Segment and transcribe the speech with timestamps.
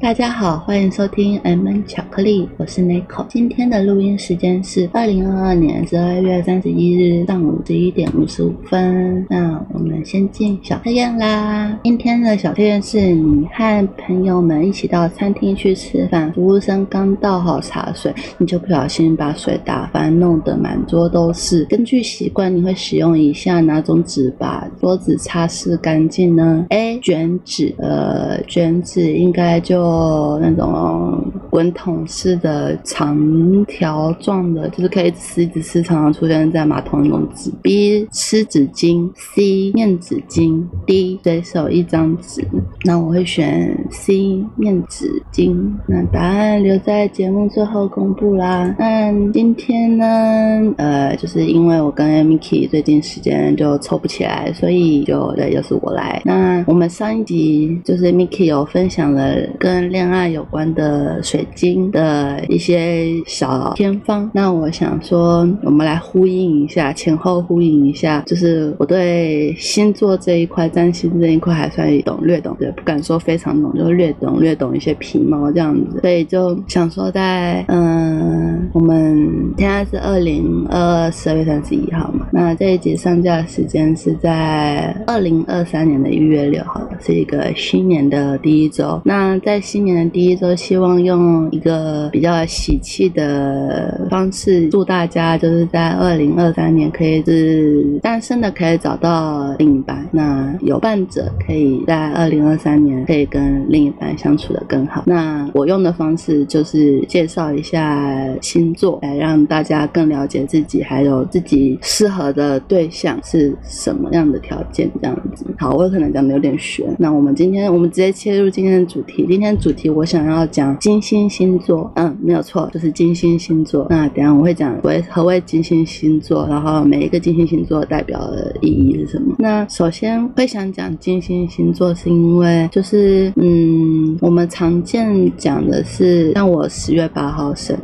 [0.00, 3.26] 大家好，欢迎收听 M N 巧克力，我是 Nico。
[3.28, 9.26] 今天的录音时间是二零二二年十二月三十一日上午十一点五十五分。
[9.28, 11.78] 那我们先进小测验啦。
[11.84, 21.66] 今天的小测验是你和朋友们一起到餐厅去吃饭，服务生刚倒好茶水，你就不小心把水打翻，弄得满桌都是。
[21.66, 37.50] 根据习惯，你会使用以下哪种纸把桌子擦拭干净呢？A 卷纸，呃，卷纸应该就哦那种滚筒式的长条状的，就是可以一直撕一直撕，常常出现在马桶那种纸。
[37.62, 42.46] B 湿纸巾，C 面纸巾，D 随手一张纸。
[42.84, 45.56] 那我会选 C 面纸巾。
[45.86, 48.74] 那答案留在节目最后公布啦。
[48.78, 56.20] 那今天呢，呃，就是因为我跟 Miki 最近时间就凑不起来，所以就对，又是我来。
[56.24, 89.58] 那我们上一集就是 Miki 有分享了跟恋爱有关的水晶的一些小偏方，那我想说，我们来呼应一下，前后呼应一下，就是我对星座这一块、占星这一块还算懂略懂，对，不敢说非常懂，就是略懂略懂一些皮毛这样子，所以就想说，在嗯，我们现在是二零二二十二月三十一号嘛，那这一集上架时间是在二零二三年的一月六号，是一个新年的第一周，那在。
[89.70, 105.04] 新年的第一周，希望用一个比较喜气的方式，祝大家就是在二零二三年可以是单身的可以找到另一半，那有伴者可以在二零二三年可以跟另一半相处的更好。
[105.06, 108.12] 那我用的方式就是介绍一下
[108.42, 115.46] 星座，来让大家更了解自己，还有自己适合的对象是什么样的条件，这样子。
[115.56, 116.92] 好，我可能讲的有点悬。
[116.98, 119.56] 那我们今天我们直接切入今天的主题，今天。
[119.60, 123.86] 主题我想要讲金星星座，嗯，没有错，就是金星星座。
[123.90, 129.36] 那等下我会讲为何为金星星座，然后每一个金星星座代表的意义是什么。
[129.38, 137.76] 那首先会想讲金星星座，是因为就是嗯，我们常见讲的是，像我十月八号生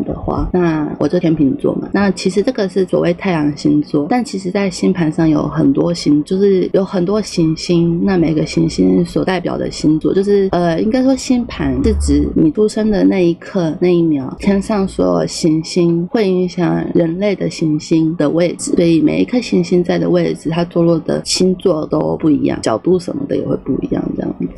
[0.53, 1.88] 那我就天秤座嘛。
[1.92, 11.75] 那其实这个是所谓太阳星座，但其实在星盘上有很多星，就是有很多行星，那每个行星所代表的星座，就是呃，应该说星盘。
[11.84, 24.03] 是指你出生的那一刻、那一秒，天上所有行星会影响人类的行星的位置，所以每一颗行星在的位置，它坐落的星座都不一样，角度什么的也会不一样。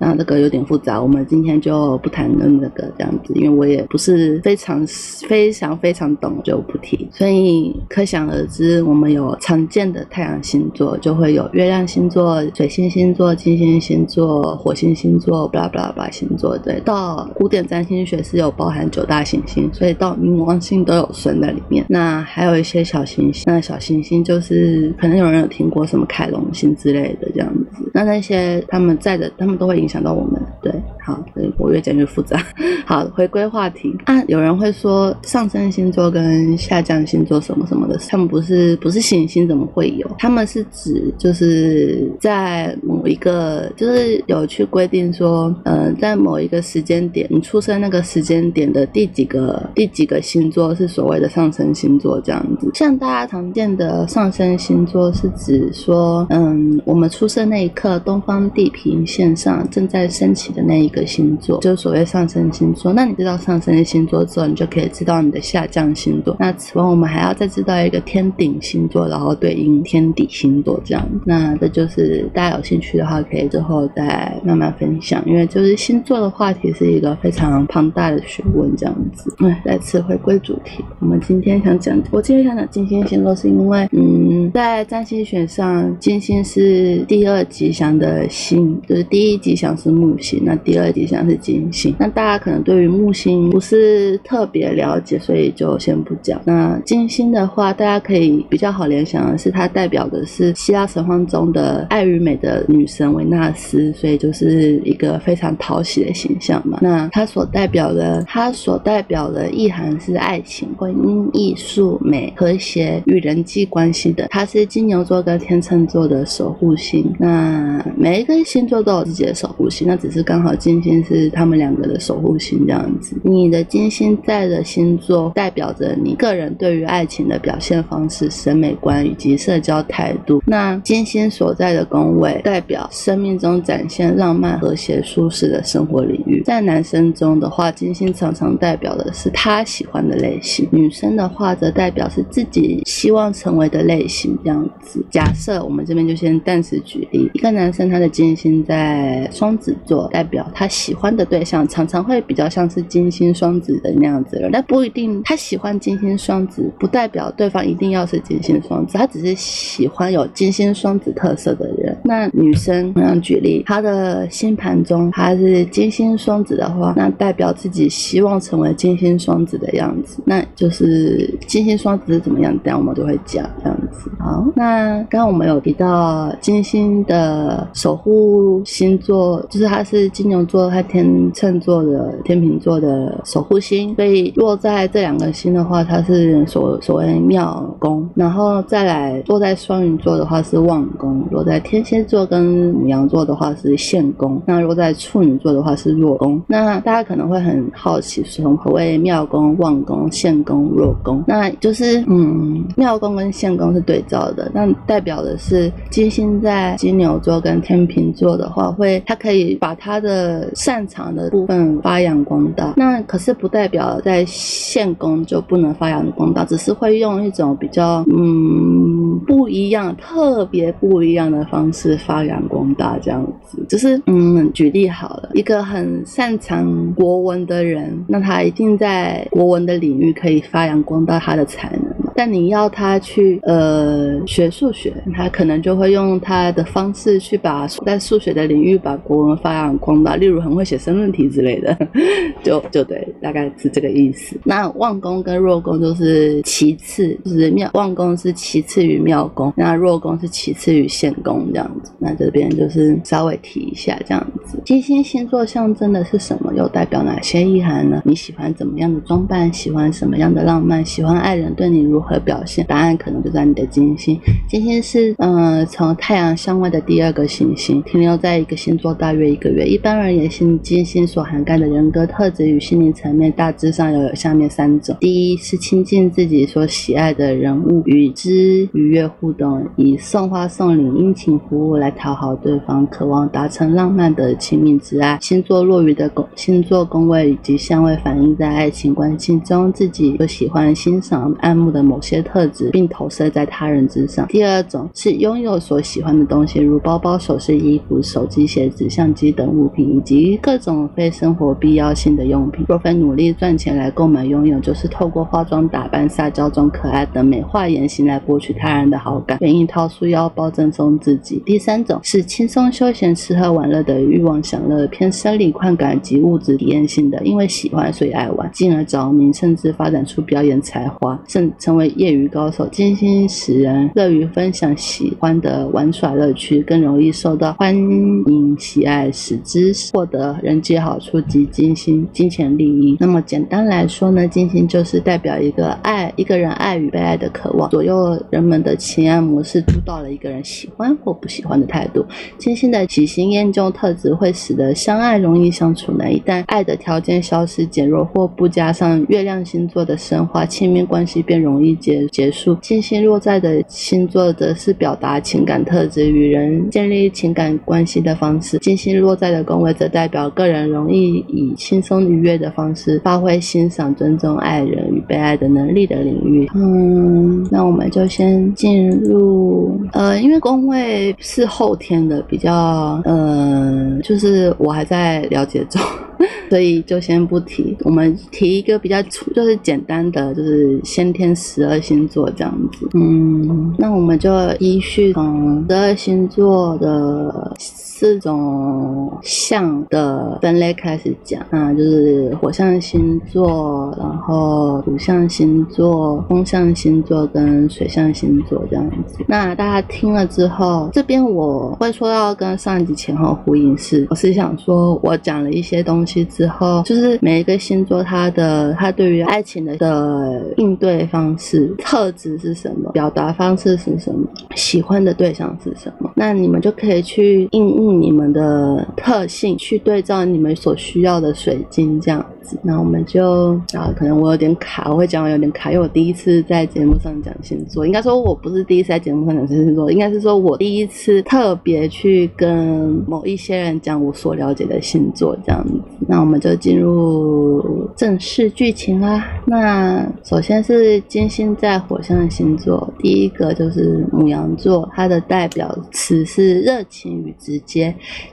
[0.01, 4.87] 那这个有点复杂，我们今天就不谈论这个这样子，因为我也不是非常
[5.29, 7.09] 非常非常懂，就不提。
[7.13, 17.29] 所以可想而知，我们有常见的太阳星座，就会有月亮星座、水星星座、金星星座、火星星座，巴拉巴拉巴拉星座，对，到。
[17.35, 21.85] 古典占星学是有包含九大行星，所以到冥王星都有算在里面。
[21.89, 27.91] 那还有一些小行星，那小行星就是可能有人有听过什么凯龙星之类的这样子。
[27.95, 30.41] 那那些他们在的，他们都会影响到我们。
[30.61, 30.73] 对，
[31.05, 31.23] 好，
[31.57, 32.45] 我越讲越复杂。
[32.85, 40.09] 好，回归话题啊，有人会说上升星座跟下降星座什么什么的，他们不是不是行星怎么会有？
[40.19, 52.71] 他们是指就是在某一个就是有去规定说，呃，在某一个时间点，你出生那个时间点的第几个第几个星座是所谓的上升星座这样子。
[52.75, 62.93] 像大家常见的上升星座是指说，嗯，我们出生那一刻，东方地平线上正在升起的那一个星座，就所谓上升星座。
[62.93, 66.37] 那你知道上升的星座之后，你就可以知道你的下降星座。
[66.41, 71.09] 那此外，我们还要再知道一个天顶星座，然后对应天底星座这样。
[71.25, 76.89] 那这就是大家有兴趣的话，可以之后再慢慢分享，因为就是星座的话题是。
[76.89, 79.33] 一个非常庞大的学问，这样子。
[79.41, 91.95] 嗯，再次回归主题，我们今天想讲，我今天想讲金星星座，是因为，嗯，在占星学上，金星是第二吉祥的星，就是第一吉祥是木星，那第二吉祥是金星。
[91.99, 96.41] 那大家可能对于木星不是特别了解，所以就先不讲。
[96.45, 106.79] 那金星的话，大家可以比较好联想的是，它代表的是希腊神话中的爱与美的女神维纳斯，所以就是一个非常讨喜的形象嘛。
[106.81, 114.27] 那它所代表的，它所代表的意涵是爱情、婚姻、艺术、美、和谐与人际关系的。
[114.29, 117.13] 它是金牛座跟天秤座的守护星。
[117.19, 123.17] 那每一个星座都有自己的守护星，那只是刚好金星是他们两个的守护星这样子。
[123.25, 130.41] 你的金星在的星座代表着你个人对于爱情的表现方式、审美观以及社交态度。
[130.47, 136.43] 那金星所在的宫位代表生命中展现浪漫、和谐、舒适的生活领域。
[136.45, 144.39] 在男生中的话，金星常常代表的是他喜欢的类型；女生的话，则代表是自己希望成为的类型。
[144.45, 161.97] 这样子，假设我们这边就先暂时举例，一个男生他的金星在双双子座，代表他喜欢的对象常常会比较像是金星双子的那样子人，但不一定他喜欢金星双子，不代表对方一定要是金星双子，他只是喜欢有金星双子特色的人。
[162.05, 174.11] 那女生同样举例，她的星盘中她是金星双子的话，那代表自己希望成为金星双子的样子，那就是金星双子是怎么样，等下我们都会讲这样子。
[174.19, 192.45] 好，那刚刚我们有提到金星的守护星座，就是它是金牛座和天秤座的天秤座的守护星，所以落在这两个星的话，它是所所谓妙宫，然后再来落在双鱼座的话是旺宫，落在天蝎座跟
[192.75, 196.41] 母羊座的话是现宫，那落在处女座的话是弱宫。
[196.47, 201.23] 那大家可能会很好奇，说何谓妙宫、旺宫、现宫、弱宫？
[201.27, 212.75] 那就是嗯，妙宫跟现宫是对照的，那代表的是金星在金牛座跟天秤座的话，会它可以把他的擅长的部分发扬光大。
[212.77, 223.65] 那可是不代表在现宫就不能发扬光大，只是会用一种比较嗯不一样、特别不一样的方式发扬光大，这样子。
[223.69, 231.98] 就是嗯，举例好了，一个很擅长国文的人，那他一定在国文的领域可以发扬光大他的才能。
[232.19, 241.79] 但你要他去呃学数学，他可能就会用他的方式去把在数学的领域把国文发扬光大，例如很会写申论题之类的，
[242.43, 244.37] 就就对，大概是这个意思。
[244.43, 251.93] 那旺宫跟弱宫就是其次，就是妙旺宫是其次于妙宫，那弱宫是其次于陷宫这样子。
[252.01, 254.61] 那这边就是稍微提一下这样子。
[254.65, 256.53] 金星星座象征的是什么？
[256.57, 258.03] 又代表哪些意涵呢？
[258.05, 259.53] 你喜欢怎么样的装扮？
[259.53, 260.85] 喜欢什么样的浪漫？
[260.85, 262.08] 喜欢爱人对你如何？
[262.09, 264.19] 和表现，答案可能就在你的金星。
[264.49, 269.67] 金星是嗯，从太阳相位的第二个行星，停留在一个星座大约一个月。
[269.67, 285.19] 一般而言，星金星所涵盖的人格特质与心灵层面，大致上要有下面三种：第一是亲近自己所喜爱的人物，与之愉悦互动，以送花送礼、殷勤服务来讨好对方，渴望达成浪漫的亲密之爱。
[285.21, 291.98] 星座落于的宫星座宫位以及相位，反映在爱情关系中自己所喜欢、欣赏、爱慕的某。
[291.99, 294.25] 某些特质，并投射在他人之上。
[294.29, 302.65] 第二种是拥有所喜欢的东西，如包包、首饰、衣服、手机、鞋子、相机等物品，以及各种非生活必要性的用品。
[302.69, 311.43] 若非努力赚钱来购买拥有，就是透过化妆打扮、撒娇装可爱等美化言行来博取他人的好感，愿意掏出腰包赠送自己。
[311.45, 321.88] 第三种是轻松休闲、吃喝玩乐的欲望享乐，偏生理快感及物质体验性的，因为喜欢所以爱玩，进而着迷，甚至发展出表演才华，甚成为。
[321.97, 332.97] 业余高手，金星使人乐于分享喜欢的玩耍乐趣，更容易受到欢迎喜爱，使之获得人际好处及金星金钱利益。
[333.01, 342.05] 那么简单来说呢，金星就是代表一个爱一个人爱与被爱的渴望，左右人们的情爱模式，主导了一个人喜欢或不喜欢的态度。
[342.37, 351.68] 金星的喜新厌旧特质会使得相爱容易相处难，一旦爱的条件消失减弱或不加上月亮星座的深化，亲密关系便容易。
[351.75, 358.59] 结结束，金星落在的星座则是表达情感特质、与人建立情感关系的方式。
[358.59, 366.49] 金星落在的宫位则代表个人容易以轻松愉悦的方式发挥欣赏、尊重爱人与被爱的能力的领域。
[366.55, 375.81] 嗯，那我们就先进入，呃，因为宫位是后天的，比较，嗯，就是我还在了解中。
[376.51, 382.89] 所以就先不提，我们提一个比较粗，就是简单的，就是先天十二星座这样子。
[382.95, 387.57] 嗯，那我们就依序从十二星座的。
[387.99, 399.17] 四种象的分类开始讲啊，就是火象星座，然后土象星座、风象星座跟水象星座这样子。
[399.27, 414.25] 那大家听了之后，这边我会说要跟上一集前后呼应，是我是想说，我讲了一些东西之后，就是每一个星座它的它对于爱情的的应对方式、特质是什么，表达方式是什么，
[414.55, 422.59] 喜欢的对象是什么，那你们就可以去应用你们的特性，去对照你们所需要的水晶这样子。
[422.63, 435.75] 那我们就啊，可能我有点卡，我会讲我有点卡，因为我第一次在节目上讲星座，应该说我不是第一次在节目上讲星座，应该是说我第一次特别去跟某一些人讲我所了解的星座这样子。
[436.07, 439.27] 那我们就进入正式剧情啦。
[439.45, 447.78] 那首先是金星在火象星座，第一个就是母羊座，它的代表词是热情与直接。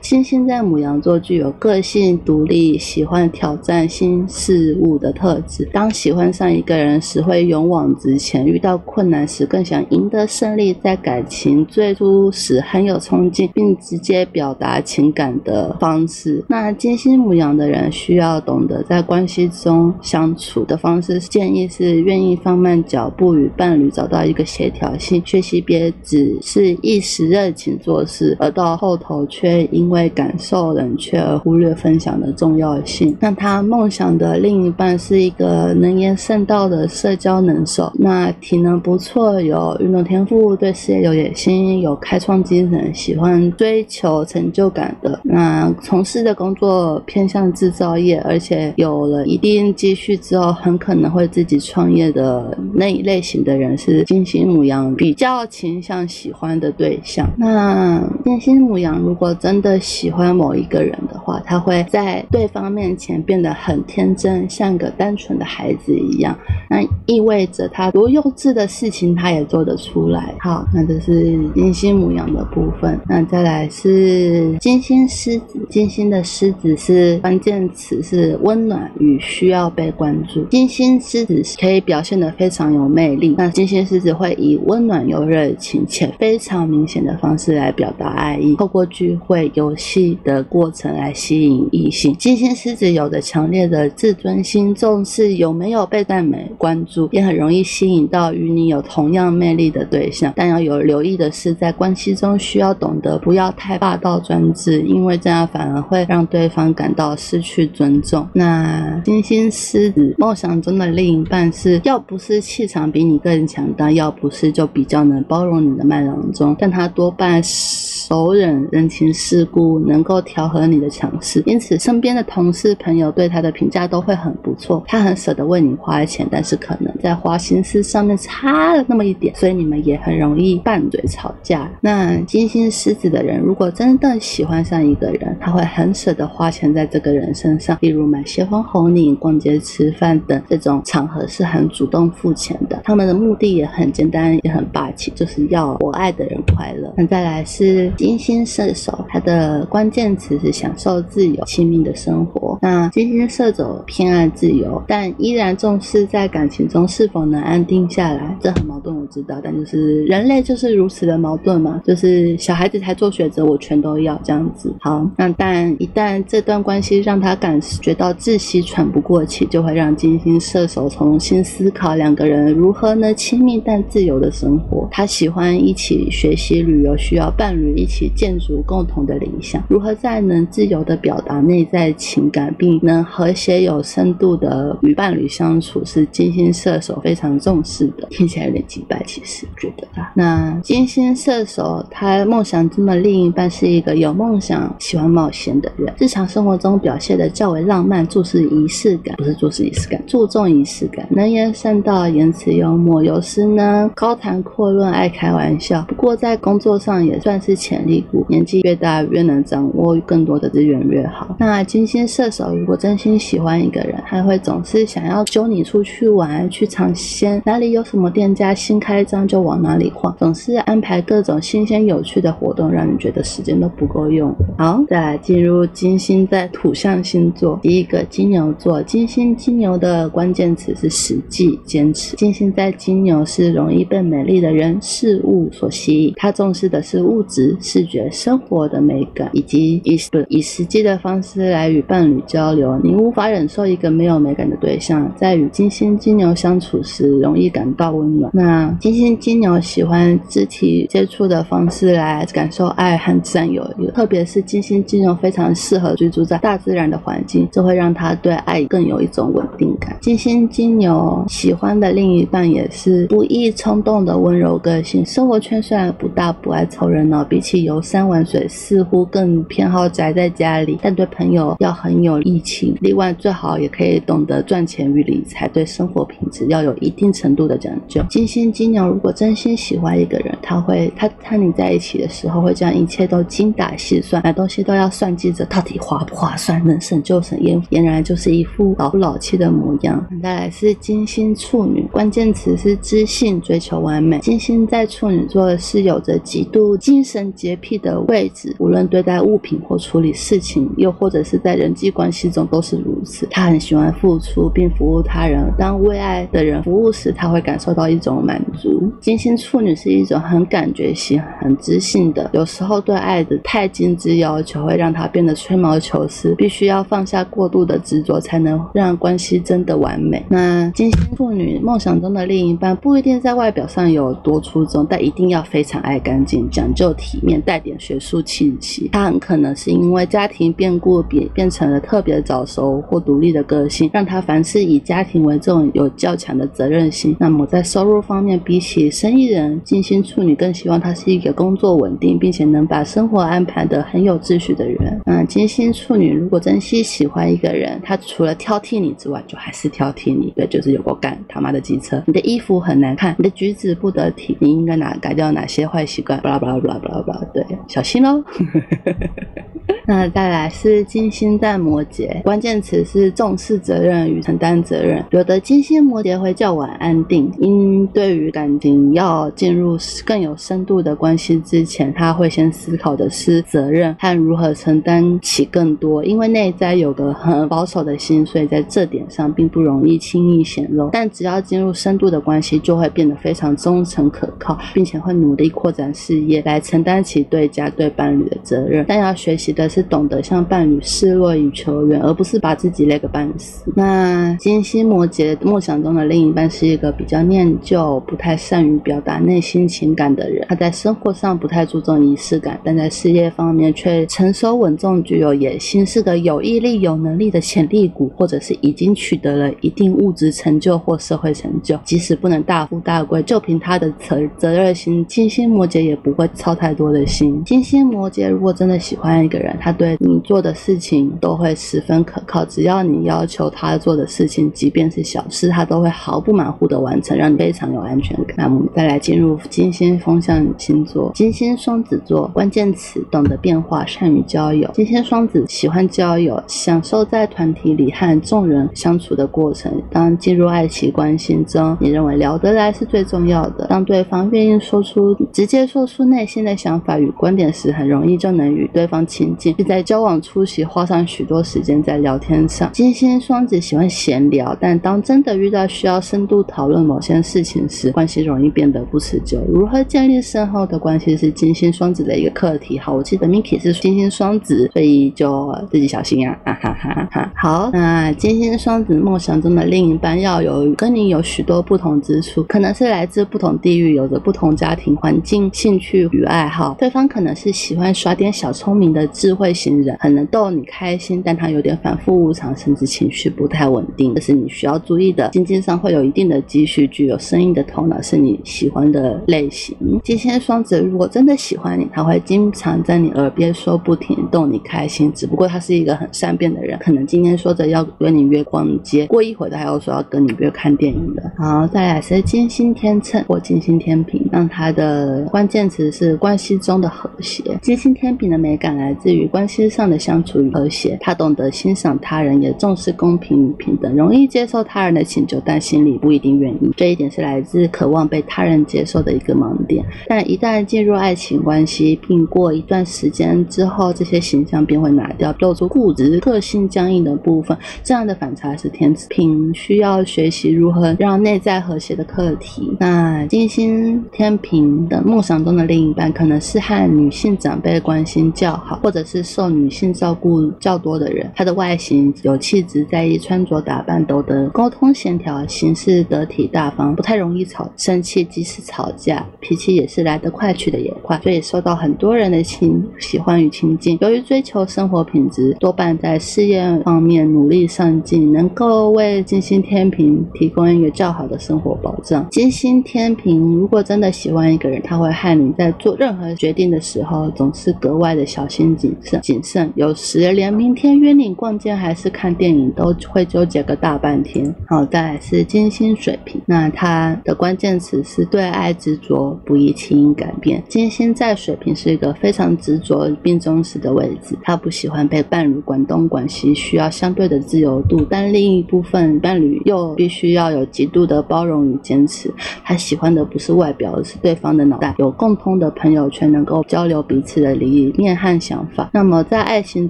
[0.02, 3.76] 金星在母羊座具有个性独立、喜欢挑战。
[3.88, 5.68] 新事物的特质。
[5.72, 10.74] 当喜欢上一个人时，会勇往直前；遇到困难时，更想赢得胜利。
[10.74, 16.44] 在感情最初时，很有冲劲，并直接表达情感的方式。
[16.50, 21.20] 那金星母羊的人需要懂得在关系中相处的方式。
[21.20, 25.22] 建议是愿意放慢脚步，与伴侣找到一个协调性。
[25.26, 33.16] 学习别只是一时热情做事，而到后头却因为感受冷却而忽略分享的重要性。
[33.20, 33.90] 那他梦。
[33.96, 45.18] 想的另一半是一个能言善道的社交能手，那体能不错，有运动天赋，对事业有野心，有开创精神，喜欢追求成就感的。
[45.24, 57.30] 那从事的工作偏向制造业，而且有了一定积蓄之后，很可能会自己创业的那一类型的人，是金星母羊比较倾向喜欢的对象。
[57.38, 63.82] 那金星母羊如果真的喜欢某一个人的话，他会在对方面前变得很。
[63.88, 66.38] 天真像个单纯的孩子一样，
[66.70, 70.34] 那意味着他多幼稚的事情他也做得出来。
[70.42, 73.00] 好，那这是金星母羊的部分。
[73.08, 80.44] 那再来是金星狮子，金星的狮子是关键词是温暖与需要被关注。
[80.46, 83.36] 金星狮子可以表现得非常有魅力。
[83.38, 92.16] 那金星狮子会以温暖又热情且非常明显的方式来表达爱意，透过聚会游戏的过程来吸引异性。
[92.18, 93.86] 金星狮子有着强烈的。
[93.96, 100.34] 自尊心重视有没有被赞美关注，也很容易吸引到与你有同样魅力的对象。
[100.36, 108.28] 但要有留意的是，在关系中需要懂得不要太霸道专制，因为这样反而会让对方感到失去尊重。
[108.34, 121.44] 那金星狮子梦想中的另一半是要不是气场比你更强大，要不是就比较能包容你的慢郎中，但他多半熟忍人情世故，能够调和你的强势。
[121.46, 123.70] 因此，身边的同事朋友对他的评。
[123.76, 131.70] 价都会很不错，他很舍得为你花钱，但是可能在花心思上面差了那么一点，所以你们也很容易拌嘴吵架。
[131.82, 142.80] 那金星狮子的人，如果真的喜欢上一个人，他会很舍得花钱在这个人身上，例如买鲜花哄你、逛街吃饭等这种场合是很主动付钱的。
[142.86, 146.94] 他们的目的也很简单，也很霸气，就是要我爱的人快乐。
[146.96, 152.58] 那再来是金星射手，他的关键词是享受自由、亲密的生活。
[152.62, 158.38] 那金星射手偏爱自由，但依然重视在感情中是否能安定下来。
[158.42, 161.82] 这很矛盾，我知道，但就是人类就是如此的矛盾嘛。
[161.86, 164.74] 就是小孩子才做选择，我全都要这样子。
[164.80, 174.88] 好，那但一旦这段关系让他感觉到窒息、喘不过气，就会让金星射手重新思考两个人如何呢亲密但自由的生活。
[174.92, 179.64] 他喜欢一起学习、旅游，需要伴侣一起建筑共共同的理想。
[179.70, 183.56] 如何在能自由的表达内在情感，并能和谐。
[183.66, 190.12] 有深度的与伴侣相处是金星射手非常重视的， 听起来有点击败，其实觉得啊。
[190.14, 205.84] 那金星射手他梦想中的另一半是一个有梦想、喜欢冒险的人，日常生活中表现的较为浪漫，注视仪式感，不是注视仪式感，注重仪式感，能言善道，言辞幽默，有时呢高谈阔论，爱开玩笑。
[205.88, 211.36] 不过在工作上也算是潜力股，年纪越大越能掌握更多的资源越好。
[211.40, 224.34] 那金星射手如果真心喜，欢一个人，他会总是想要揪你出去玩，去尝鲜，哪里有什么店家新开张就往哪里晃，总是安排各种新鲜有趣的活动，让你觉得时间都不够用。
[224.58, 232.16] 好，再来进入金星在土象星座，第一个金牛座，金星金牛的关键词是实际、坚持。
[232.16, 242.80] 金星在金牛是容易被美丽的人事物所吸引，他重视的是物质、视觉、生活的美感，以及以以实际的方式来与伴侣交流。
[242.82, 243.26] 你无法。
[243.36, 248.32] 忍受一个没有美感的对象，在与金星金牛相处时容易感到温暖。
[248.34, 259.98] 那金星金牛喜欢肢体接触的方式来感受爱和占有欲，特别是金星金牛非常适合居住在大自然的环境，这会让他对爱更有一种稳定感。
[260.00, 272.76] 金星金牛喜欢的另一半也是不易冲动的温柔个性，生活圈虽然不大，不爱凑热闹，比起游山玩水，似乎更偏好宅在家里，但对朋友要很有义气。
[272.82, 278.04] 另外，最好也可以懂得赚钱与理财，对生活品质要有一定程度的讲究。
[278.10, 290.06] 金星金牛如果真心喜欢一个人，他会他和你在一起的时候会将一切都精打细算，买东西都要算计着到底划不划算，能省就省，俨俨然就是一副老夫老妻的模样。
[290.22, 294.20] 再来是金星处女，关键词是知性，追求完美。
[294.20, 303.28] 金星在处女座是有着极度精神洁癖的位置，无论对待物品或处理事情，又或者是在人际关系中都是如此。
[303.32, 308.92] 他很喜欢付出并服务他人，当为爱的人服务时，他会感受到一种满足。
[309.00, 320.24] 金星处女是一种很感觉型、很知性的，有时候对爱的太精致要求会让他变得吹毛求疵，必须要放下过度的执着，才能让关系真的完美。
[320.30, 328.90] 那金星处女梦想中的另一半不一定在外表上有多出众，但一定要非常爱干净、讲究体面、带点学术亲戚。
[328.92, 337.16] 他很可能是因为家庭变故变变成了特别早熟或独立的个性，让他凡事以家庭为重，有较强的责任心。
[337.20, 345.02] 那么在收入方面，比起生意人，金星处女更希望他是一个工作稳定，并且能把生活安排的很有秩序的人。
[345.06, 350.34] 嗯，金星处女如果真心喜欢一个人，他除了挑剔你之外，就还是挑剔你。
[350.36, 352.02] 对，就是有个干他妈的机车。
[352.08, 356.20] 你的衣服很难看，你的举止不得体，你应该哪改掉哪些坏习惯？
[356.22, 358.15] 巴拉巴拉巴拉巴拉巴拉，对，小心喽。
[359.88, 365.04] 那再来是金星在摩羯，关键词是重视责任与承担责任。
[365.12, 376.04] 有的金星摩羯会较晚安定，因对于感情要进入更有深度的关系之前，他会先思考的是责任和如何承担起更多。
[376.04, 380.90] 因为内在有个很保守的心，所以在这点上并不容易轻易显露。
[380.94, 388.86] 但只要进入深度的关系，就会变得非常忠诚可靠，并且会努力扩展事业来承担起对家对伴侣的责任。
[388.88, 393.64] 但要学习的是懂得向伴侣示弱与求援，而不是把自己累个半死。
[393.76, 400.46] 那金星摩羯梦想中的另一半是一个比较念旧、不太善于表达内心情感的人。
[400.50, 411.78] 他在生活上不太注重仪式感，但在事业方面却成熟稳重、具有野心，是个有毅力、有能力的潜力股，或者是已经取得了一定物质成就或社会成就。
[411.84, 417.44] 即使不能大富大贵，就凭他的责责任心，金星摩羯也不会操太多的心。
[417.44, 428.36] 金星摩羯如果真的喜欢一个人，他对你做的事情都会十分可靠，只要你要求他做的事情，即便是小事，他都会毫不马虎的完成，让你非常有安全感。
[428.38, 434.70] 那我们再来进入金星风象星座，金星双子座，关键词懂得变化，善于交友。
[434.74, 438.70] 金星双子喜欢交友，享受在团体里和众人。
[438.74, 439.72] 相处的过程。
[439.90, 443.68] 当进入爱情关系中，你认为聊得来是最重要的。
[443.68, 449.54] 当对方愿意说出直接说出内心的想法与观点时，很容易就能与对方亲近。
[449.66, 452.72] 在交往初期花上许多时间在聊天上。
[452.72, 459.40] 金星双子喜欢闲聊，但当真的遇到需要深度讨论某些事情时，关系容易变得不持久。
[459.50, 462.80] 如何建立深厚的关系是金星双子的一个课题。
[462.80, 466.38] 好，我记得 Miki 是金星双子，所以就自己小心啊！
[466.46, 467.32] 哈哈哈哈。
[467.36, 476.76] 好，那金星双子梦想中的另一半要有跟你有许多不同之处，可能是来自不同地域，有着不同家庭环境、兴趣与爱好。
[476.78, 479.52] 对方可能是喜欢耍点小聪明的智慧。
[479.56, 485.30] 型人很能逗你开心，但他有点反复无常，甚至情绪不太稳定，这是你需要注意的。
[485.30, 489.76] 经济上会有一定的积蓄，具有生意的头脑，是你喜欢的类型。
[490.04, 495.10] 金星双子如果真的喜欢你，他会经常在你耳边说不停，逗你开心。
[495.14, 501.32] 只不过他是一个很善变的人，可能今天说着要约你约逛街，过一会儿他又说要跟你约看电影的。
[501.38, 507.55] 好，再来是金星天秤或金星天平，让他的关键词是关系中的和谐。
[507.62, 509.26] 金星天平的美感来自于。
[509.36, 516.72] 关系上的相处与和谐，他懂得欣赏他人，也重视公平与平等，容易接受他人的请求，但心里不一定愿意。
[516.78, 519.84] 这一点是来自渴望被他人接受的一个盲点。
[520.08, 527.58] 但一旦进入爱情关系，并过一段时间之后，这些形象便会拿掉，露出固执、个性僵硬的部分。
[527.84, 532.76] 这样的反差是天平需要学习如何让内在和谐的课题。
[532.80, 539.24] 那金星天平的梦想中的另一半，可能是和女性长辈关心较好，或者是。
[539.36, 553.98] 受女性照顾较多的人，他的外形有气质，在意穿着打扮，懂得沟通协调，行事得体大方，不太容易吵生气，即使吵架，脾气也是来得快去的也快，所以受到很多人的亲喜欢与亲近。
[554.00, 562.26] 由于追求生活品质，多半在事业方面努力上进，能够为金星天平提供一个较好的生活保障。
[562.30, 569.22] 金星天平如果真的喜欢一个人，他会害你在做任何决定的时候总是格外的小心谨慎。
[569.22, 574.54] 谨慎，有时连明天约你逛街还是看电影都会纠结个大半天。
[574.68, 580.64] 好，再来是金星水瓶，那它的关键词是对爱执着，不易轻易改变。
[580.68, 592.34] 金星在水瓶是一个非常执着并忠实的位置，他不喜欢被伴侣管东管西，需要相对的自由度，但另一部分伴侣又必须要有极度的包容与坚持。
[592.64, 594.96] 他喜欢的不是外表，而是对方的脑袋。
[594.98, 598.90] 有共通的朋友圈，能够交流彼此的理念和想法。
[598.94, 599.90] 那么在爱情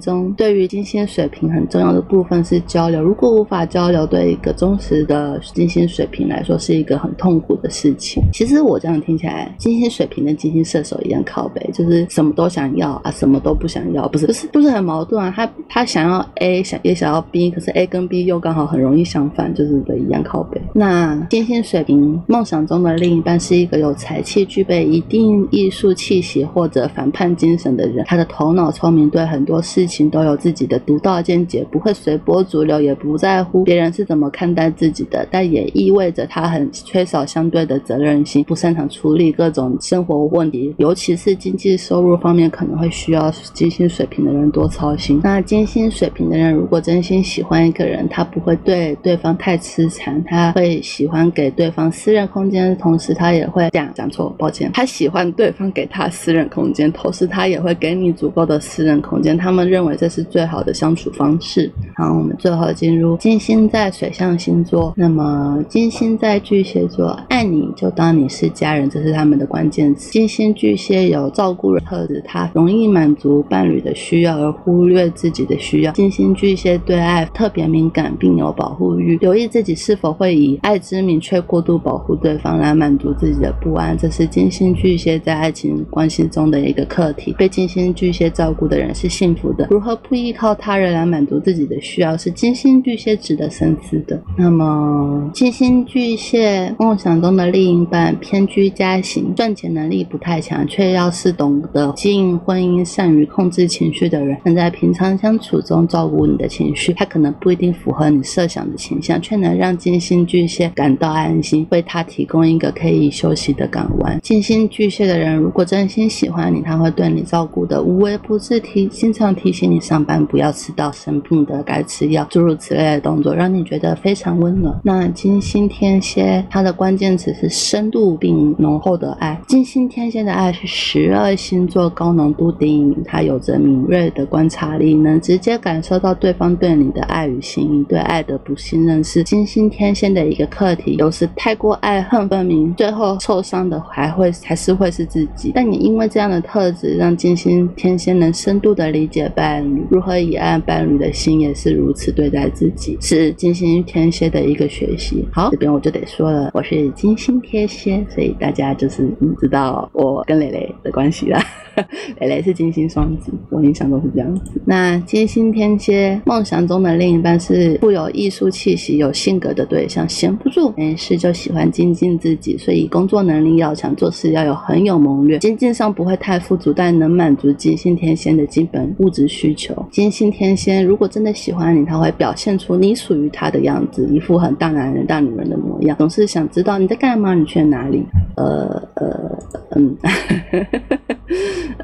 [0.00, 3.02] 中，对于金星水平很重要的部分是交流。
[3.02, 8.22] 如果无法交流，对一个忠实的金星水平来说，是一个很痛苦的事情。
[8.32, 15.32] 其实我这样听起来，金星水平跟金星射手一样靠背，就是什么都想要啊，什么都不想要，不是不是不是很矛盾啊？
[15.36, 20.60] 他他想要 A，想也想要 B，可是 A 跟 B 又刚好很容易相反，就是的一样靠背。
[20.72, 35.26] 那金星水平梦想中的另一半是一个有才气、具备一定艺术气息或者反叛精神的人，他的头脑聪明，对很多事情都有自己的独到见解，不会随波逐流，也不在乎别人是怎么看待自己的。
[35.30, 45.20] 但也意味着他很缺少相对的责任心，不擅长处理各种生活问题，尤其是经济收入方面，可能会需要金星水平的人多操心。
[45.24, 59.38] 那金星水平的人如果真心喜欢一个人，他不会对对方太痴缠，他会喜欢给对方私人空间同时，他也会讲讲错，抱歉，他喜欢对方给他私人空间，同时他也会给你足够的私人空间。
[59.38, 61.70] 他们认为这是最好的相处方式。
[61.94, 70.10] 好，我们最后进入金星在水象星座，那么金星在巨蟹座，爱你就当你是家人，这是他们的关键词。
[70.10, 75.92] 金星巨蟹有照顾人特质，他容易满足伴侣的需要而忽略自己的需要。
[75.92, 83.96] 金星巨蟹对爱特别敏感，并有保护欲，留意自己是否会以爱之名却过度保护对方来满足自己的不安。
[83.96, 87.34] 这是金星巨蟹在爱情关系中的一个课题。
[87.36, 89.66] 被金星巨蟹照顾的人是幸福的。
[89.70, 94.18] 如何不依靠他人来满足自己的需要，是金星巨蟹值得深思的。
[94.38, 106.94] 那么，金星巨蟹梦想中的另一半偏居家型，赚钱能力不太强，却要是懂得经营婚姻、善于控制情绪的人，能在平常相处中照顾你的情绪。
[106.94, 114.18] 他可能不一定符合你设想的倾向，却能让金星巨蟹感到安心，为他提供一个可以休息的港湾。
[114.22, 124.78] 金星巨蟹的人如果真心喜欢你，他会对你照顾的无微不至，提经常提醒你上班不要迟到，生病的该吃药，诸如此类的动作，让你觉得非常温暖。
[124.82, 129.40] 那金星天蝎，它的关键词是深度并浓厚的爱。
[129.46, 137.84] 金星天蝎的爱是十二星座高浓度第一名，它有着敏锐的观察力，能直接感受到对方对你的爱与心意。
[137.84, 145.52] 对爱的不信任是金星天蝎的一个课题，有时太过爱恨分明，最后受伤的还会还是会是自己。
[145.54, 155.26] 但你因为这样的特是，让金星天蝎能深度的理解伴侣，如何以爱伴侣的心也是如此对待自己，是金星天蝎的一个学习。
[155.32, 159.10] 好，这边我就得说了，我是金星天蝎，所以大家就是
[159.40, 161.40] 知道我跟蕾蕾的关系了。
[162.20, 164.60] 蕾蕾是金星双子，我印象中是这样子。
[164.64, 179.72] 那金星天蝎梦想中的另一半是富有艺术气息、有性格的对象，闲不住，没事就喜欢精进自己，所以工作能力要强，做事要有很有谋略，经济上不会太富足，但能满足金星天蝎的基本物质需求。
[179.92, 188.04] 金星天蝎如果真的喜欢你，他会表现出你属于他的样子，一副很大男人、大女人的模样，总是想知道你在干嘛，你去哪里。
[188.34, 189.38] 呃呃
[189.76, 189.96] 嗯。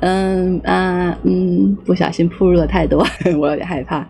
[0.02, 3.06] 嗯啊嗯，不小心铺入了太多，
[3.38, 4.04] 我有点害怕。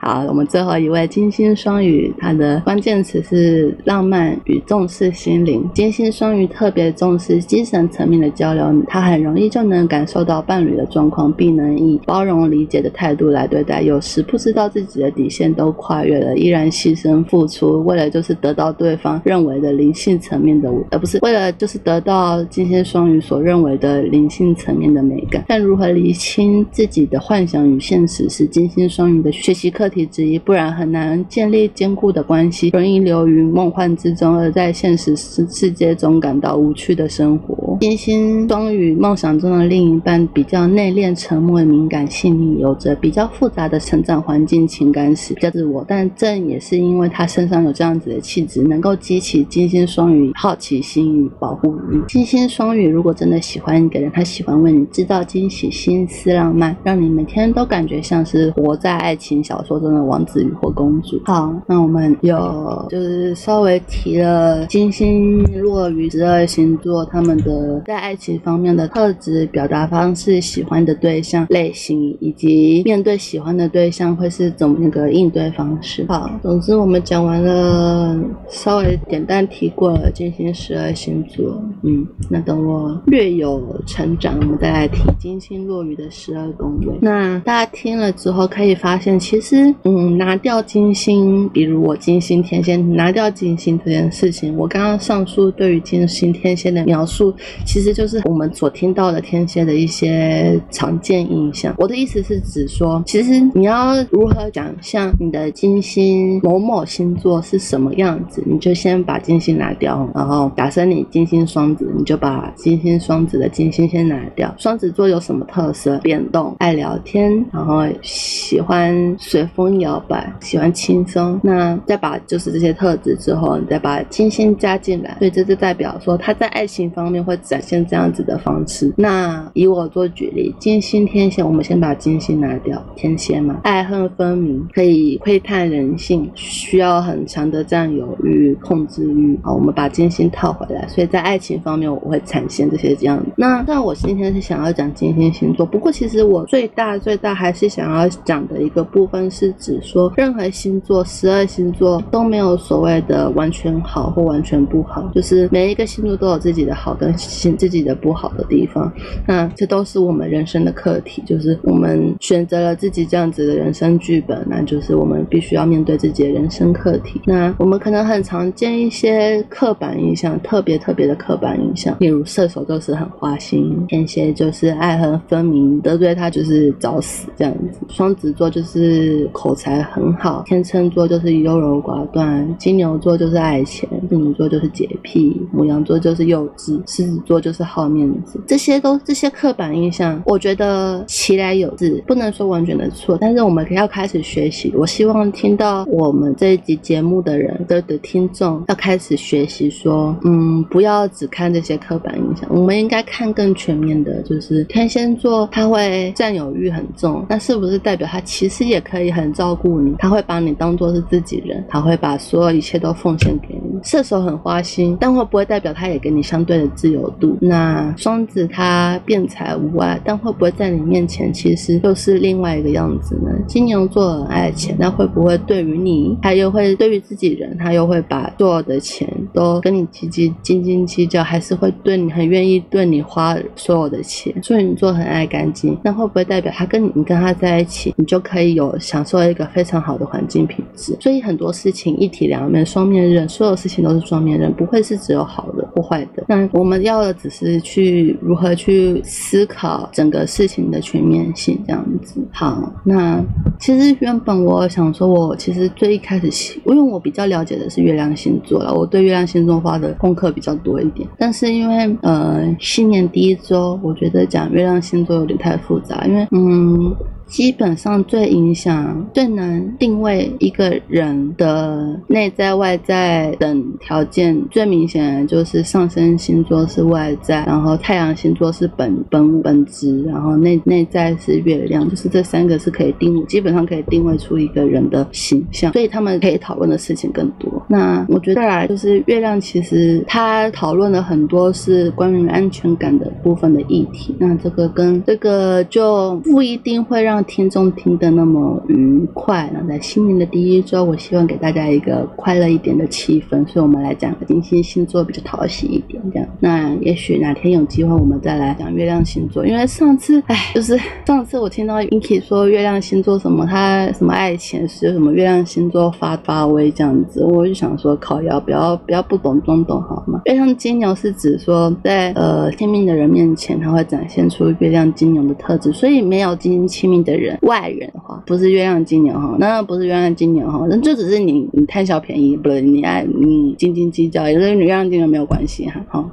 [0.00, 5.68] 好，我们最后一位金星双鱼，它的关键词是浪漫与重视心灵。
[5.74, 13.82] 金星双鱼特别重视精神层面的交流，他很容易就能感受到伴侣的状况，并能以包容理解的态度来对待。
[13.82, 25.44] 有时不知道自己的底线都跨越了，依然牺牲付出，为了就是得到对方认为的灵性层面的，而不是为了就是得到金星双鱼所认为的灵性层面的美感。
[25.48, 37.78] 但如何厘清自己的幻想与现实，是金星双鱼的学习课题之一，不然很难建立坚固的关系，容易流于梦幻之中，而在现实世世界中感到无趣的生活。
[37.80, 45.84] 金星双鱼梦想中的另一半比较内敛、沉默、敏感、细腻，有着比较复杂的成长环境、情感史，自我。
[45.88, 52.00] 但正也是因为他身上有这样子的气质，能够激起金星双鱼好奇心与保护欲。
[52.08, 61.20] 金星双鱼如果真的喜欢一个人，他喜欢为你制造惊喜、心思、浪漫，让你每天都感觉像是活在爱情小说中的王子与或公主。
[61.24, 76.04] 好，那我们有就是稍微提了金星落于十二星座，他们的在爱情方面的特质、表达方式、喜欢的对象类型，以及面对喜欢的对象会是怎么那个应对方式。
[76.08, 81.62] 好，总之我们讲完了，稍微简单提过了金星十二星座。
[81.82, 86.98] 嗯，那等我略有成长，我们再来提金星落于的十二宫位。
[87.00, 101.74] 那大家听了之后可以发现，其实嗯，拿掉金星，比如我金星天蝎，拿掉金星这件事情，我刚刚上述对于金星天蝎的描述，其实就是我们所听到的天蝎的一些常见印象。
[101.78, 114.54] 我的意思是指说，其实你要如何讲像你的金星某某星座是什么样子，你就先把金星拿掉，然后假设你金星双子，你就把金星双子的金星先拿掉。
[114.58, 115.98] 双子座有什么特色？
[115.98, 121.38] 变动，爱聊天，然后喜欢随风摇摆，喜欢轻松。
[121.42, 128.92] 那再把就是这些特质之后，你再把金星加进来，所以这就代表说他在爱情方面会展现这样子的方式。
[128.96, 139.38] 那以我做举例，金星天蝎，我们先把金星拿掉，天蝎嘛，爱恨分明，可以窥探人性，需要很强的占有欲、控制欲。
[139.42, 143.22] 好，我们把金星套回来，所以在爱情方面我会产现这些这样。
[143.36, 158.90] 那那我今天是想要讲金星星座，不过其实我最大最大还是想要讲的一个部分是指说，任何星座十二星座都没有所谓的完全好或完全不好，就是每一个星座都有自己的好跟自己的不好的地方。
[159.26, 167.20] 那这都是我们人生的课题，就是我们选择了自己这样子的人生剧本，那就是我们必须要面对自己的人生课题。
[167.24, 194.72] 那我们可能很常见一些刻板印象，特别特别的刻板印象，例如射手就是很花心，天蝎就是爱恨分明，得罪他就是找死这样子，双子座就是口才很好，天秤座就是优柔寡断，金牛座就是爱钱，处女座就是洁癖，母羊座就是幼稚，狮子座就是好面子，这些都这些刻板印象，我觉得其来有自，不能说完全的错，但是我们要开始学习。
[194.76, 209.94] 我希望听到我们这一集节目的人的的听众要开始学习，说，嗯，不要只看这些刻板印象，我们应该看更全面的，就是天蝎座他会占有欲很重，那是不是代表他其实也可以很照顾你？
[209.98, 213.80] 他会把你当做是自己人，他会把所有一切都奉献给你。
[213.82, 217.36] 射手很花心，但会不会代表他也给你相对的自由度？
[217.40, 223.30] 那双子他变财无碍，但会不会在你面前其实又是另外一个样子呢？
[223.46, 234.32] 金牛座很爱钱，那会不会对于你，他又会对于自己人，他又会把所有的钱都跟你斤斤斤斤计较，还是会对你很愿意对你花所有的钱？
[234.52, 240.96] 处女座很爱干净，那会不会代表他跟你跟他在一起，你就可以有享受一个非常好的环境品质？
[241.00, 246.24] 所以很多事情一体两面，双面刃，所有事情都是双面刃，不会是只有好的或坏的。
[246.28, 252.20] 那我们要的只是去如何去思考整个事情的全面性，这样子。
[252.30, 253.22] 好，那
[253.58, 261.08] 其实原本我想说，我其实最一开始，因为我比较了解的是月亮星座了，我对月亮星座花的功课比较多一点。
[261.18, 266.94] 但是因为呃新年第一周，我觉得讲月亮星座有点太复杂，因为嗯。
[267.26, 287.50] 基本上最影响、最能定位一个人的内在、外在等条件，最明显的就是上升星座是外在，然后太阳星座是本本本质，然后内内在是月亮，就是这三个是可以定，基本上可以定位出一个人的形象，所以他们可以讨论的事情更多。
[287.68, 294.14] 那我觉得来就是月亮，其实它讨论了很多是关于安全感的部分的议题。
[294.18, 299.50] 那这个跟这个就不一定会让听众听得那么愉快。
[299.52, 306.28] 那在新年的第一周，我希望给大家一个快乐一点的气氛，所以我们来讲金星星座比较讨喜一点，这样。
[306.40, 309.46] 那也许哪天有机会，我们再来讲月亮星座。
[309.46, 320.20] 因为上次，哎，就是上次我听到 Inky 说月亮星座什么，他什么爱情是什么月亮星座发发威这样子，我就想说，靠，要不要不要不懂装懂好吗？
[320.26, 336.12] 月亮金牛是指说，在呃亲密的人面前，他会展现出月亮金牛的特质，所以没有金亲的人，外人的话，不是月亮金牛哈，那不是月亮金牛哈，那就只是你你贪小便宜，不是你爱你斤斤计较，也跟月亮金牛没有关系哈，哈。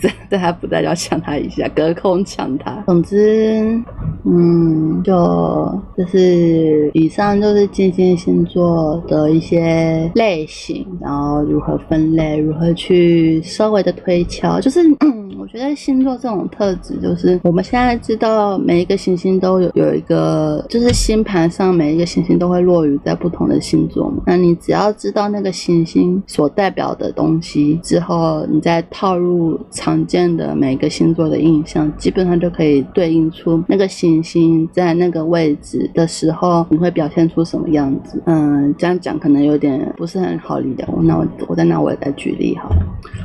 [0.00, 2.82] 这这还不带要抢他一下，隔空抢他。
[2.86, 3.80] 总之，
[4.24, 14.80] 嗯，就就是以上就是金星星座的一些类型，然后如何分类，如何去稍微的推敲，就是。
[15.40, 24.24] 我觉得星座这种特质，就是我们现在知道每一个行星都有有一个，就是星盘上每一个行星都会落于在不同的星座嘛。
[24.26, 38.22] 那你只要知道那个行星所代表的东西之后，你再套入常见的每个星座的印象，基本上就可以对应出那个行星在那个位置的时候，你会表现出什么样子。
[38.26, 40.84] 嗯，这样讲可能有点不是很好理解。
[40.88, 42.76] 我那我我在那我也再举例好了。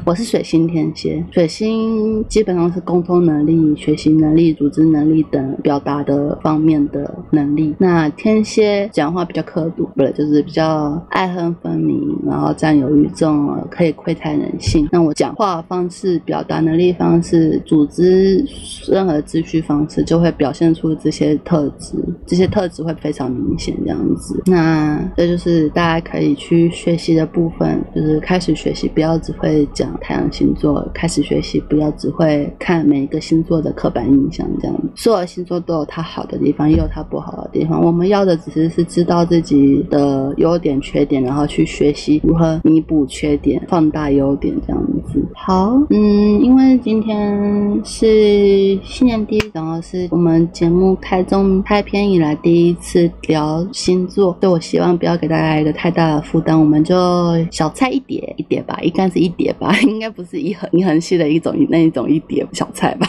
[0.06, 2.24] 我是水星天蝎，水星。
[2.28, 7.76] 基本上是沟通能力、学习能力、组织能力等表达的方面的能力。
[7.78, 14.88] 那天蝎讲话比较刻度，不对，就是比较爱恨分明，然后占有欲重，可以窥探人性。
[14.92, 18.46] 那我讲话方式、表达能力方式、组织
[18.88, 21.94] 任何秩序方式，就会表现出这些特质。
[22.26, 24.42] 这些特质会非常明显，这样子。
[24.46, 31.94] 那这就是大家可以去学习的部分，就是开始学习，不要只会讲太阳星座，开始学习不要。
[31.96, 37.80] 只会看每一个星座的刻板印象，这样所有星座都有它好的地方，也有它不好的地方。
[37.80, 45.24] 我们要的只是是知道自己的优点、缺点，然后去学习如何弥补缺点、放大优点，这样子。
[45.36, 56.96] 好，嗯，嗯因为今天是新年第一，然后是我们节目开中开篇以来第一次聊星座，所以我希望不要给大家一个太大的负担，我们就
[57.50, 61.84] 小菜一碟一碟吧，一竿子一碟吧，应该不是一横 一横系的一种那。
[61.84, 63.06] 一种一碟小菜吧，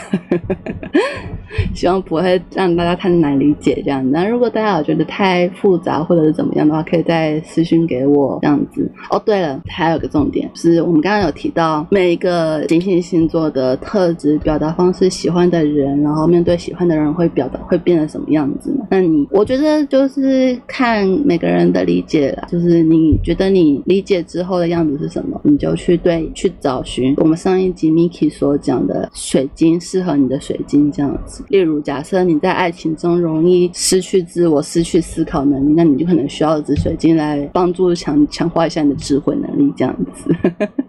[1.72, 4.04] 希望不会让大家太难理解这样。
[4.10, 8.90] 那如果大家有觉得太复杂或者是怎么样的话，可以再私信给我这样子。
[9.10, 18.86] 哦，对了，还有个重点是我们刚刚有提到每一个行星星座的特质、表达方式、喜欢的人，然后面对喜欢的人会表达会变成什么样子呢？
[18.90, 28.54] 那你我觉得就是看每个人的理解了，就是你觉得你理解之后的样子是什么，你就去对去找寻我们上一集 Miki 所。
[28.64, 40.34] 讲的水晶适合你的水晶这样子，例如假设你在爱情中容易失去自我、失去思考能力，那你就可能需要一支水晶来帮助强强化一下你的智慧能力这样子。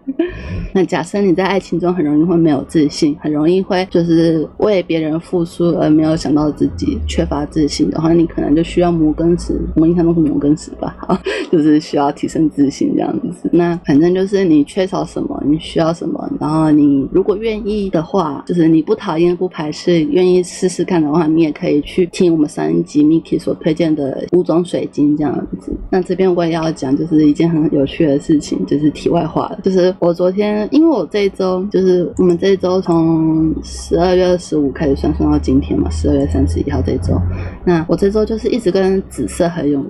[0.72, 11.18] 那假设你在爱情中很容易会没有自信，很容易会就是为别人付出而没有想到自己缺乏自信的话，你可能就需要摩根石，我印象中是摩根石吧，好
[11.50, 13.48] 就是需要提升自信这样子。
[13.52, 25.72] 那反正就是你缺少什么，你需要什么，然后你如果愿意的话，就是你不讨厌不排斥，愿意试试看的话，你也可以去听我们上一集 Miki 所推荐的五种水晶这样子。
[25.90, 29.94] 那这边我也要讲，就是一件很有趣的事情，就是题外话就是。
[29.98, 37.20] 我昨天，因为我这一周就是我们这一周从十二月二十五开始算，算到今天嘛，十二月三十一号这周，
[37.66, 39.84] 那我这周就是一直跟紫色很有。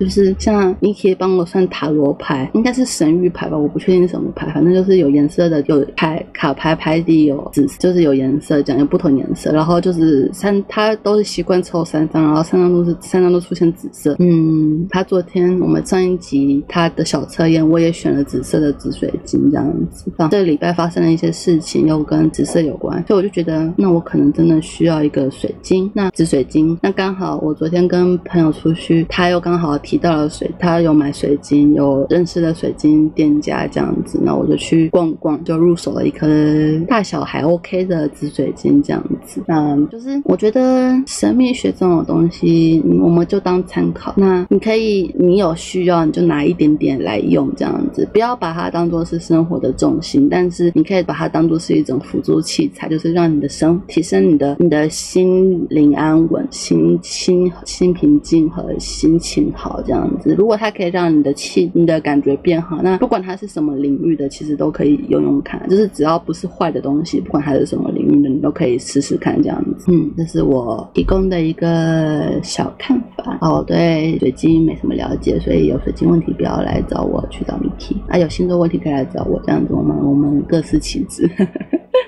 [0.00, 14.16] 就是像你可以帮我算塔罗牌，应该是神谕牌吧，我不确定是什么牌，反正就是有颜色的，有牌卡牌牌底有紫，就是有颜色，讲有不同颜色，然后就是三，他都是习惯抽三张，然后三张都是三张都出现紫色。
[14.20, 20.10] 嗯，他昨天我们上一集他的小测验，我也选了紫色的紫水晶这样子。
[20.30, 26.78] 这礼拜发生了一些事情，又跟紫色有关，所以我就觉得，那我可能真的需要一个水晶，那紫水晶。
[26.80, 29.78] 那刚好我昨天跟朋友出去，他又刚好。
[29.90, 36.28] 提到了水，他有买水晶，有认识的水晶店家这样子，那我就去逛逛，就入手了一颗
[36.86, 39.42] 大小还 OK 的紫水晶这样子。
[39.48, 44.14] 那就是我觉得神秘学这种东西，我们就当参考。
[44.16, 59.79] 那你可以，你有需要你就拿一点点来用这样子，不要把它当做是生活的重心，但是你可以把它当做是一种辅助器材，就是让你的生提升你的你的心灵安稳、心心心平静和心情好。
[59.82, 65.60] 这样子，如果它可以让你的气、你的感觉变好，那不管它是什么领域的，其实都可以用用看。
[65.68, 69.90] 就是只要不是坏的东西，不管它是什么领域的，你都可以试试看这样子。
[69.92, 73.38] 嗯，这是我提供的一个小看法。
[73.40, 77.96] 哦，对水晶没什么了解，所以有水晶问题不要来找我，去找 Miki。
[78.08, 81.28] 啊，有星座问题可以来找我，这样子我们我们各司其职。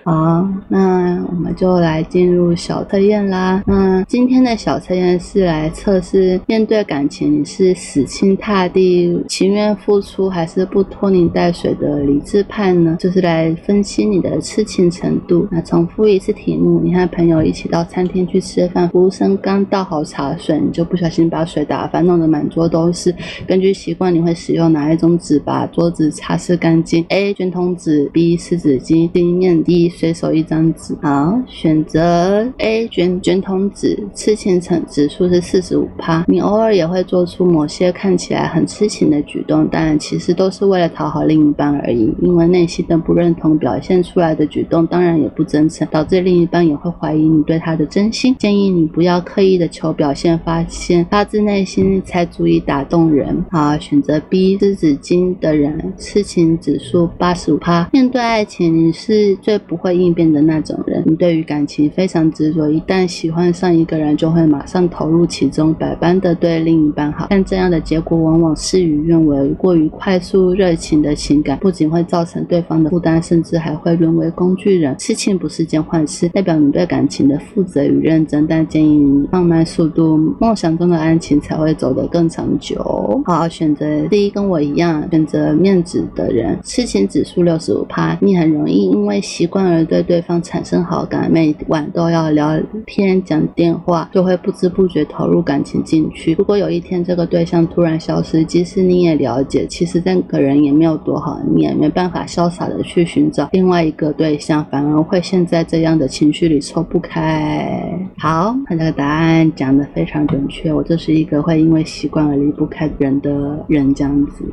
[0.05, 3.63] 好，那我们就来进入小测验啦。
[3.65, 12.96] 那今天的小测验是来测试面对感情你是是死心塌地、情愿付出还是不拖泥带水的理智派呢？
[12.98, 15.46] 就是来分析你的痴情程度。
[15.48, 23.15] 那重复一次题目：你和朋友一起到餐厅去吃饭，服务生刚倒好茶水，你就不小心把水打翻，弄得满桌都是。
[23.46, 27.33] 根据习惯，你会使用哪一种纸把桌子擦拭干净？A.
[27.33, 28.37] 卷筒纸 B.
[28.37, 29.23] 湿纸巾 C.
[29.23, 29.88] 面 D.
[29.88, 30.96] 随手一张纸。
[31.00, 36.25] 好，选择 A 卷卷筒纸，痴情程指数是四十五趴。
[36.27, 42.13] 你偶尔也会做出某些看起来很痴情的举动，但其实都是为了讨好另一半而已。
[42.23, 48.35] 因为内心的不认同，表现出来的举动当然也不真诚，导致另一半也会怀疑你对他的真心。
[48.38, 53.44] 建议你不要刻意的求表现，发现发自内心才足以打动人。
[53.50, 57.88] 好，选择 B 湿纸巾的人，痴情指数八十五趴。
[57.92, 61.03] 面对爱情，你是最不会应变的那种人。
[61.05, 67.27] 你对于感情非常执着，一旦喜欢上一个人，就会马上投入其中，百般的对另一半好。
[67.33, 69.49] 但这样的结果往往事与愿违。
[69.57, 74.95] 过于快速热情的情感，不仅会造成对方的负担，甚至还会沦为工具人。
[74.99, 78.47] 痴情不是件坏事，代表你对感情的负责与认真。
[78.47, 83.23] 但建议你放慢速度，梦想中的爱情才会走得更长久。
[83.25, 88.15] 好，选择第一，跟我一样选择面子的人，痴情指数六十五趴。
[88.21, 96.35] 你很容易因为习惯而对对方产生好感，每晚都要聊天、讲电话，就会不知不觉投入感情进去。
[96.35, 107.83] 如果有一天这个对象突然消失，即使你也了解，其实这个人也没有多好，你也没办法潇洒的去寻找另外一个对象，反而会陷在这样的情绪里抽不开。
[108.18, 113.12] 好，他这个答案讲的非常准确，我就是一个会因为习惯而离不开人。
[113.23, 114.44] 的人这样子，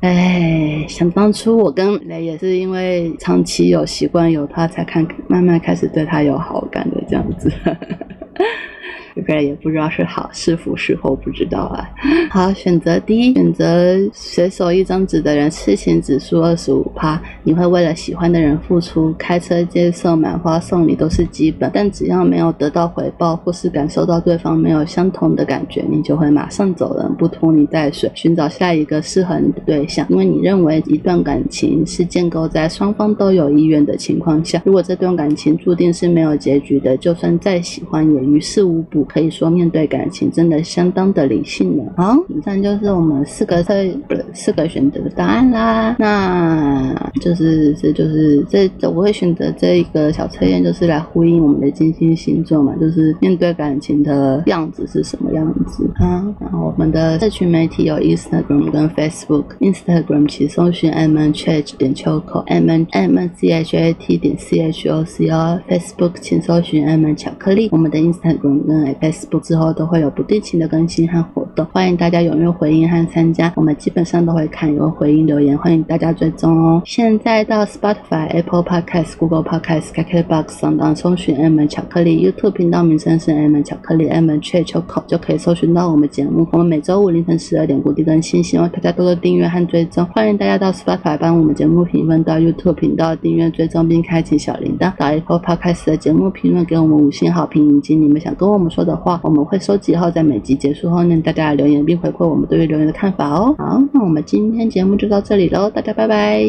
[0.00, 7.52] 哎，想当初我跟雷也是因为长期有习惯有他，才看慢慢开始对他有好感的这样子。
[9.14, 11.88] 这个也不知道是好是福是祸，不知道啊。
[12.30, 17.20] 好，选择第一，选择随手一张纸的人，痴情指数二十五趴。
[17.42, 30.06] 你会为了喜欢的人付出，开车接送、买花送礼都是基本，但只要没有得到回报，或是感受到对方没有相同的感觉，你就会马上走人，不拖泥带水，寻找下一个适合你的对象。
[30.10, 39.04] 因为你认为一段感情是建构在双方都有意愿的情况下，如果这段感情注定是没有结局的，就算再喜欢也于事无补。
[39.08, 41.84] 可以说，面对感情真的相当的理性了。
[41.96, 43.72] 好，以上就是我们四个测
[44.06, 45.96] 不四个选择的答案啦。
[45.98, 56.22] 那就是这就是这我会选择这一个小测验，就是来呼应我们的金星星座嘛，就是面对感情的样子是什么样子啊？
[56.38, 63.30] 然后我们的社群媒体有 Instagram 跟 Facebook，Instagram 请搜寻 m n c h a t 点秋口 m n m n
[63.34, 67.68] c h a t 点 c h o c o Facebook 请搜寻 m n 巧克力。
[67.72, 73.52] 我们的 Instagram 跟 Facebook 之后都会有不定期的更新和活欢迎大家踊跃回应和参加。
[73.56, 76.82] 我们基本上都会看，有回应留言，欢迎大家追踪哦。
[76.84, 86.46] 现在到 Spotify、Apple Podcast、Google Podcast、KKBox 上当搜寻 M 巧克力 YouTube 频道名称是 M 巧克力 M 雀秋口就可以搜寻到我们节目。
[86.52, 90.04] 我们每周五凌晨十二点固定更新，希望大家多多订阅和追踪。
[90.06, 103.54] 欢迎大家到 Spotify 帮我们节目评分，到 YouTube 频道订阅追踪并开启小铃铛，到 Apple Podcast 的节目评论给我们五星好评，以及你们想跟我们说的话，我们会收集后在每集结束后念大家留言，并回馈我们对于留言的看法哦。
[103.58, 106.44] 好，那我们今天节目就到这里喽，大家拜拜。